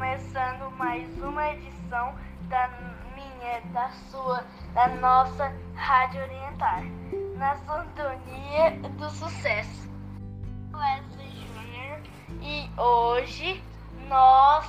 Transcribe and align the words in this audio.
começando 0.00 0.70
mais 0.78 1.06
uma 1.22 1.50
edição 1.52 2.14
da 2.48 2.70
minha, 3.14 3.60
da 3.70 3.90
sua, 4.10 4.42
da 4.72 4.88
nossa 4.88 5.52
Rádio 5.74 6.22
Orientar, 6.22 6.82
na 7.36 7.54
sintonia 7.56 8.70
do 8.96 9.10
sucesso. 9.10 9.90
Wesley 10.72 11.46
Júnior 11.46 12.00
e 12.40 12.70
hoje 12.80 13.62
nós, 14.08 14.66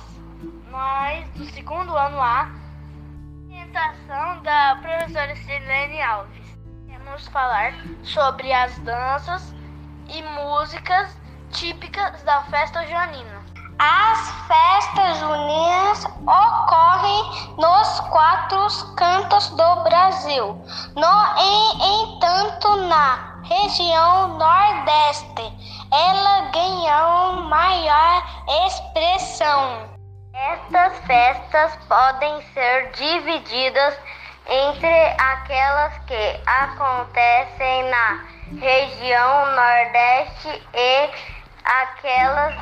nós 0.70 1.26
do 1.30 1.46
segundo 1.46 1.96
ano 1.96 2.20
A, 2.20 2.50
orientação 3.46 4.42
da 4.42 4.76
professora 4.82 5.34
Silene 5.34 6.02
Alves, 6.02 6.58
vamos 6.88 7.26
falar 7.28 7.72
sobre 8.02 8.52
as 8.52 8.78
danças 8.80 9.54
e 10.10 10.22
músicas 10.22 11.18
típicas 11.50 12.22
da 12.22 12.42
festa 12.42 12.86
junina. 12.86 13.42
As 13.78 14.30
festas 14.46 14.71
quatro 18.12 18.66
cantos 18.94 19.48
do 19.48 19.76
Brasil. 19.84 20.62
No 20.94 21.16
entanto, 22.04 22.76
na 22.88 23.40
região 23.42 24.36
Nordeste, 24.36 25.50
ela 25.90 26.50
ganhou 26.52 27.42
maior 27.48 28.22
expressão. 28.66 29.88
Estas 30.34 30.98
festas 31.06 31.74
podem 31.88 32.42
ser 32.52 32.90
divididas 32.92 33.98
entre 34.46 35.16
aquelas 35.18 35.96
que 36.00 36.40
acontecem 36.44 37.88
na 37.88 38.24
região 38.60 39.56
Nordeste 39.56 40.62
e 40.74 41.10
aquelas 41.64 42.54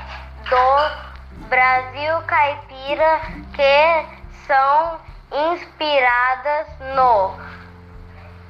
do 0.49 1.49
Brasil 1.49 2.23
caipira 2.29 3.21
que 3.57 4.07
são 4.47 5.10
inspiradas 5.33 6.67
no 6.95 7.35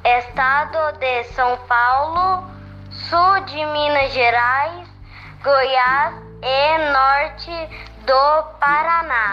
estado 0.05 0.99
de 0.99 1.25
São 1.35 1.57
Paulo, 1.69 2.45
sul 2.91 3.41
de 3.47 3.65
Minas 3.67 4.13
Gerais, 4.13 4.89
Goiás 5.43 6.15
e 6.43 6.79
norte 6.93 7.69
do 8.07 8.43
Paraná. 8.59 9.33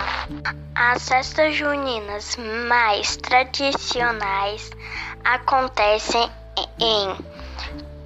As 0.75 1.07
festas 1.07 1.55
juninas 1.55 2.35
mais 2.67 3.17
tradicionais 3.17 4.69
acontecem 5.23 6.29
em 6.79 7.17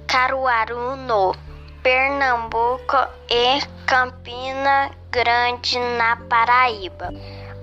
Caruaru, 0.06 0.96
no 0.96 1.34
Pernambuco 1.82 2.96
e 3.28 3.60
Campina 3.86 4.90
Grande, 5.10 5.78
na 5.78 6.16
Paraíba. 6.16 7.10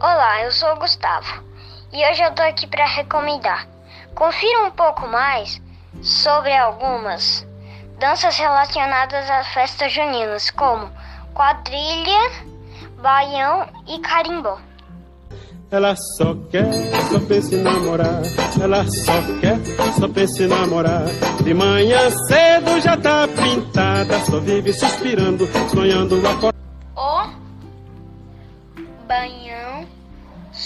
Olá, 0.01 0.45
eu 0.45 0.51
sou 0.53 0.71
o 0.71 0.79
Gustavo 0.79 1.43
e 1.91 2.09
hoje 2.09 2.23
eu 2.23 2.31
tô 2.31 2.41
aqui 2.41 2.65
para 2.65 2.85
recomendar. 2.85 3.67
Confira 4.15 4.63
um 4.63 4.71
pouco 4.71 5.05
mais 5.05 5.61
sobre 6.01 6.55
algumas 6.55 7.45
danças 7.99 8.37
relacionadas 8.37 9.29
às 9.29 9.47
festas 9.49 9.91
juninas, 9.91 10.51
como 10.51 10.89
quadrilha, 11.33 12.31
baião 13.01 13.67
e 13.89 13.99
carimbó. 13.99 14.57
Ela 15.69 15.93
só 16.17 16.33
quer, 16.49 16.71
só 17.11 17.19
pensa 17.19 17.55
em 17.55 17.61
namorar. 17.61 18.21
Ela 18.61 18.85
só 18.85 19.21
quer, 19.41 19.57
só 19.99 20.07
pensa 20.07 20.43
em 20.43 20.47
namorar. 20.47 21.07
De 21.43 21.53
manhã 21.53 22.09
cedo 22.29 22.79
já 22.79 22.95
tá 22.95 23.27
pintada, 23.27 24.17
só 24.21 24.39
vive 24.39 24.71
suspirando, 24.71 25.45
sonhando 25.69 26.25
acordar. 26.25 26.58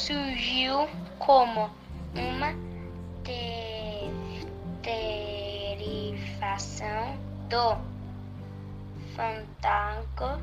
Surgiu 0.06 0.88
como 1.18 1.70
uma 2.14 2.54
derivação 5.62 7.16
do 7.48 7.78
fandango 9.16 10.42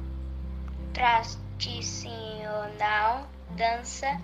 tradicional 0.95 3.29
dança 3.55 4.19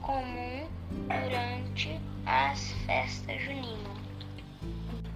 comum 0.00 0.68
durante 1.08 2.00
as 2.24 2.70
festas 2.86 3.42
juninas. 3.42 3.98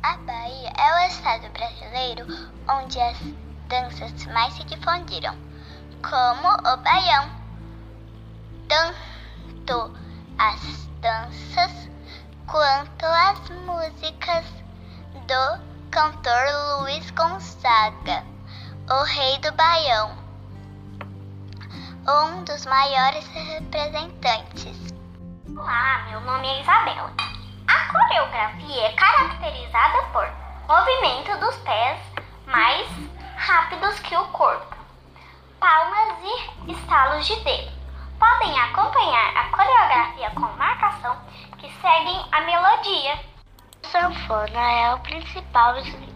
A 0.02 0.16
Bahia 0.16 0.72
é 0.76 0.94
o 0.94 1.06
estado 1.06 1.48
brasileiro 1.50 2.26
onde 2.68 3.00
as 3.00 3.16
danças 3.68 4.26
mais 4.26 4.54
se 4.54 4.64
difundiram, 4.64 5.36
como 6.02 6.48
o 6.48 6.76
baião. 6.78 7.30
Tanto 8.68 9.96
as 10.36 10.88
danças 11.00 11.88
quanto 12.48 13.06
as 13.06 13.38
músicas 13.50 14.44
do 15.14 15.62
cantor 15.92 16.80
Luiz 16.80 17.08
Gonzaga, 17.12 18.31
o 18.92 19.04
rei 19.04 19.38
do 19.38 19.50
baião, 19.52 20.14
um 22.06 22.44
dos 22.44 22.66
maiores 22.66 23.26
representantes. 23.28 24.92
Olá, 25.56 26.04
meu 26.10 26.20
nome 26.20 26.46
é 26.46 26.60
Isabela. 26.60 27.10
A 27.68 27.90
coreografia 27.90 28.88
é 28.88 28.92
caracterizada 28.92 30.02
por 30.12 30.30
movimento 30.68 31.40
dos 31.40 31.56
pés 31.60 31.98
mais 32.46 32.86
rápidos 33.34 33.98
que 34.00 34.14
o 34.14 34.24
corpo, 34.26 34.76
palmas 35.58 36.18
e 36.22 36.72
estalos 36.72 37.26
de 37.26 37.36
dedo. 37.44 37.72
Podem 38.18 38.60
acompanhar 38.60 39.36
a 39.38 39.48
coreografia 39.56 40.30
com 40.32 40.58
marcação 40.58 41.16
que 41.56 41.72
seguem 41.80 42.26
a 42.30 42.42
melodia. 42.42 43.18
A 43.84 43.88
sanfona 43.88 44.60
é 44.60 44.94
o 44.94 44.98
principal 44.98 45.78
instrumento 45.78 46.11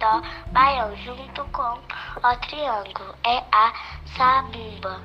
do 0.00 0.52
baião, 0.52 0.94
junto 0.96 1.44
com 1.52 1.62
o 1.72 2.36
triângulo 2.48 3.14
é 3.24 3.42
a 3.52 3.72
sabumba. 4.16 5.00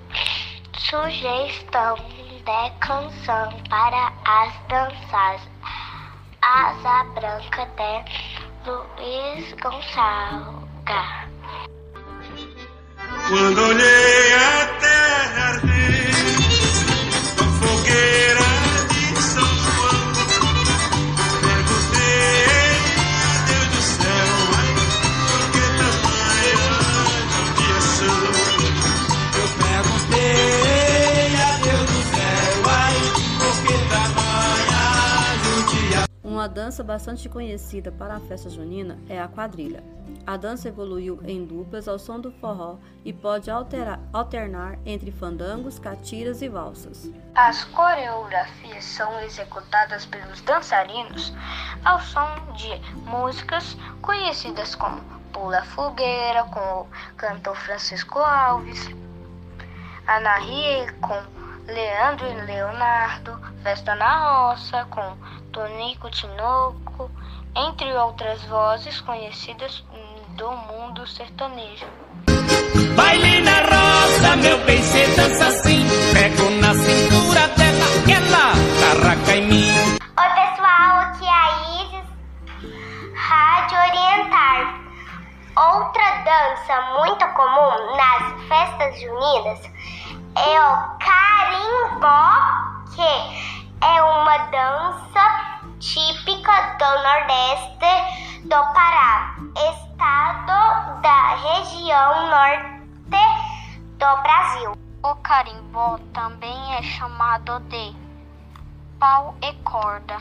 Sugestão 0.77 1.95
de 1.95 2.71
canção 2.79 3.53
para 3.69 4.11
as 4.25 4.53
danças. 4.67 5.41
Asa 6.41 7.03
Branca 7.13 7.65
de 7.77 8.69
Luiz 8.69 9.53
Gonçalves. 9.61 10.63
Quando 13.27 13.61
olhei 13.61 14.33
a 14.33 14.65
terra 14.79 15.49
arder, 15.49 16.02
Uma 36.43 36.49
dança 36.49 36.83
bastante 36.83 37.29
conhecida 37.29 37.89
para 37.89 38.17
a 38.17 38.19
festa 38.19 38.49
junina 38.49 38.99
é 39.07 39.17
a 39.17 39.29
quadrilha. 39.29 39.81
A 40.27 40.35
dança 40.35 40.67
evoluiu 40.67 41.21
em 41.23 41.45
duplas 41.45 41.87
ao 41.87 41.97
som 41.97 42.19
do 42.19 42.33
forró 42.33 42.75
e 43.05 43.13
pode 43.13 43.49
alterar, 43.49 43.97
alternar 44.11 44.77
entre 44.85 45.09
fandangos, 45.09 45.79
catiras 45.79 46.41
e 46.41 46.49
valsas. 46.49 47.09
As 47.33 47.63
coreografias 47.63 48.83
são 48.83 49.21
executadas 49.21 50.05
pelos 50.05 50.41
dançarinos 50.41 51.33
ao 51.85 52.01
som 52.01 52.27
de 52.57 52.77
músicas 53.09 53.77
conhecidas 54.01 54.75
como 54.75 54.99
Pula 55.31 55.63
Fogueira, 55.63 56.43
com 56.43 56.81
o 56.81 56.87
cantor 57.15 57.55
Francisco 57.55 58.19
Alves, 58.19 58.89
Anarie 60.05 60.91
com 60.99 61.23
Leandro 61.67 62.27
e 62.27 62.41
Leonardo, 62.41 63.39
Festa 63.63 63.95
na 63.95 64.49
Roça, 64.49 64.85
com 64.89 65.15
Tonico 65.53 66.09
Tinoco, 66.09 67.11
entre 67.55 67.93
outras 67.93 68.43
vozes 68.45 68.99
conhecidas 69.01 69.83
do 70.29 70.51
mundo 70.51 71.05
sertanejo. 71.05 71.85
Baile 72.95 73.39
na 73.41 73.59
roça, 73.61 74.35
meu 74.37 74.57
bem, 74.65 74.81
cê 74.81 75.05
dança 75.15 75.45
assim. 75.45 75.85
Pego 76.11 76.49
na 76.59 76.73
cintura 76.73 77.47
dela, 77.49 77.85
ela 78.09 78.53
tarraca 78.79 79.35
em 79.35 79.47
mim. 79.47 79.69
Oi, 80.01 80.29
pessoal, 80.41 80.99
aqui 81.01 81.23
é 81.23 81.29
a 81.29 81.45
Isis, 81.83 82.09
Rádio 83.15 83.77
Orientar. 83.77 84.81
Outra 85.55 86.23
dança 86.25 86.81
muito 86.97 87.27
comum 87.35 87.95
nas 87.95 88.41
festas 88.47 88.99
juninas 88.99 89.59
é 90.35 90.59
o 90.59 90.97
carimbó, 90.97 92.31
que 92.95 93.53
é 93.85 94.01
uma 94.01 94.37
dança 94.45 95.12
do 96.83 97.01
Nordeste 97.01 98.43
do 98.43 98.73
Pará, 98.73 99.37
estado 99.55 101.01
da 101.01 101.35
região 101.35 102.29
norte 102.29 102.83
do 103.97 104.21
Brasil. 104.21 104.73
O 105.01 105.15
carimbó 105.15 105.97
também 106.11 106.75
é 106.75 106.83
chamado 106.83 107.61
de 107.69 107.95
pau 108.99 109.33
e 109.41 109.53
corda, 109.63 110.17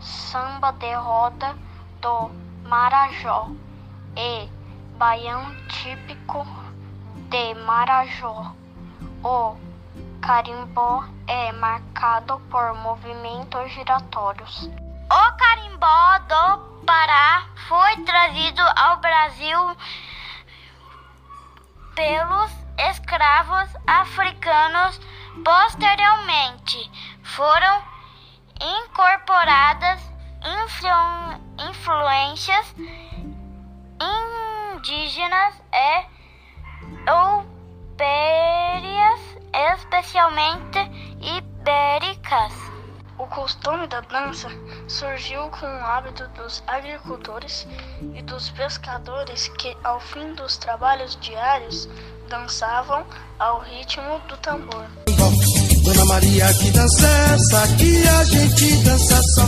samba 0.00 0.72
de 0.72 0.94
roda 0.94 1.54
do 2.00 2.30
Marajó 2.66 3.50
e 4.16 4.48
baião 4.96 5.54
típico 5.66 6.46
de 7.28 7.54
Marajó. 7.66 8.54
O 9.22 9.54
carimbó 10.22 11.04
é 11.26 11.52
marcado 11.52 12.40
por 12.50 12.72
movimentos 12.76 13.70
giratórios. 13.72 14.70
O 15.10 15.36
carimbó 15.78 16.18
do 16.28 16.58
Pará 16.84 17.46
foi 17.68 17.96
trazido 18.04 18.60
ao 18.76 18.98
Brasil 18.98 19.76
pelos 21.94 22.50
escravos 22.90 23.70
africanos. 23.86 25.00
Posteriormente, 25.44 26.90
foram 27.22 27.80
incorporadas 28.60 30.00
influ 30.42 30.90
influências 31.70 32.74
indígenas 34.74 35.54
e 35.72 36.04
europeias, 37.06 37.46
especialmente 39.52 40.80
ibéricas. 41.20 42.67
O 43.18 43.26
costume 43.26 43.88
da 43.88 44.00
dança 44.00 44.48
surgiu 44.86 45.48
com 45.50 45.66
o 45.66 45.84
hábito 45.84 46.28
dos 46.36 46.62
agricultores 46.68 47.66
e 48.14 48.22
dos 48.22 48.48
pescadores 48.50 49.48
que, 49.58 49.76
ao 49.82 49.98
fim 49.98 50.34
dos 50.34 50.56
trabalhos 50.56 51.18
diários, 51.20 51.88
dançavam 52.28 53.04
ao 53.36 53.60
ritmo 53.60 54.20
do 54.28 54.36
tambor. 54.36 54.86
Dona 55.82 56.04
Maria, 56.04 56.54
que 56.54 56.70
dança 56.70 57.08
essa? 57.34 57.76
Que 57.76 58.06
a 58.06 58.24
gente 58.24 58.76
dança 58.84 59.20
só. 59.34 59.46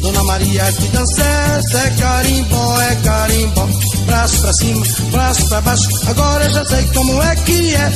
Dona 0.00 0.22
Maria, 0.22 0.72
que 0.72 0.88
dança 0.88 1.22
essa? 1.24 1.78
É 1.78 1.90
carimbó, 1.98 2.80
é 2.80 2.96
carimbó. 3.02 3.66
Braço 4.06 4.40
pra 4.42 4.52
cima, 4.52 4.86
braço 5.10 5.48
pra 5.48 5.60
baixo. 5.62 5.88
Agora 6.08 6.44
eu 6.44 6.52
já 6.52 6.64
sei 6.66 6.86
como 6.94 7.20
é 7.22 7.36
que 7.36 7.74
é. 7.74 7.90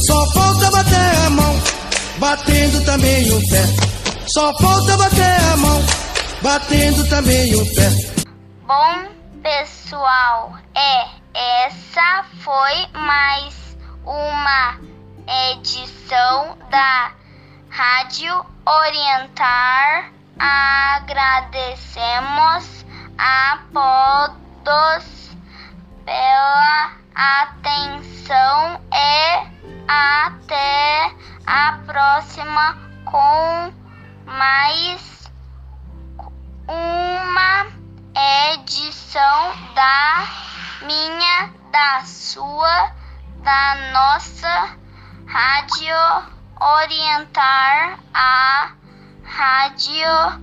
Só 0.00 0.26
falta 0.32 0.70
bater 0.72 1.26
a 1.26 1.30
mão, 1.30 1.62
batendo 2.18 2.84
também 2.84 3.30
o 3.30 3.40
pé. 3.48 3.93
Só 4.26 4.52
falta 4.56 4.96
bater 4.96 5.52
a 5.52 5.56
mão, 5.58 5.80
batendo 6.42 7.06
também 7.10 7.54
o 7.54 7.74
pé. 7.74 7.90
Bom, 8.66 9.04
pessoal, 9.42 10.56
é 10.74 11.04
essa 11.34 12.24
foi 12.42 12.86
mais 12.98 13.54
uma 14.06 14.78
edição 15.52 16.56
da 16.70 17.12
Rádio 17.68 18.46
Orientar. 18.66 20.10
Agradecemos 20.38 21.84
a 23.18 23.58
todos 23.74 25.04
pela 26.06 26.92
atenção 27.14 28.80
e 28.90 29.46
até 29.86 31.12
a 31.46 31.78
próxima 31.86 32.78
com 33.04 33.83
mais 34.26 35.30
uma 36.66 37.66
edição 38.54 39.52
da 39.74 40.26
minha, 40.82 41.52
da 41.70 42.04
sua, 42.04 42.92
da 43.42 43.74
nossa 43.92 44.76
Rádio 45.26 45.94
Orientar, 46.60 47.98
a 48.12 48.72
rádio 49.24 50.42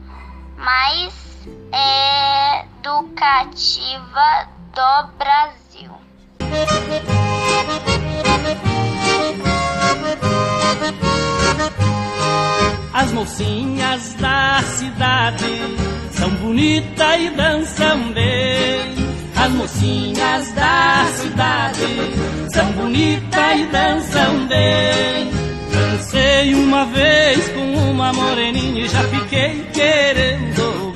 mais 0.57 1.13
educativa 2.79 4.47
do 4.73 5.07
Brasil. 5.17 5.91
As 13.11 13.15
mocinhas 13.15 14.13
da 14.21 14.61
cidade 14.63 15.45
são 16.11 16.29
bonitas 16.35 17.19
e 17.19 17.29
dançam 17.31 18.13
bem. 18.13 18.95
As 19.35 19.51
mocinhas 19.51 20.51
da 20.53 21.05
cidade 21.17 21.87
são 22.53 22.71
bonitas 22.71 23.59
e 23.59 23.65
dançam 23.65 24.47
bem. 24.47 25.29
Dancei 25.73 26.55
uma 26.55 26.85
vez 26.85 27.49
com 27.49 27.91
uma 27.91 28.13
moreninha 28.13 28.85
e 28.85 28.87
já 28.87 29.03
fiquei 29.03 29.61
querendo 29.73 30.90